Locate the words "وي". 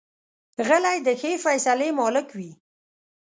2.37-2.51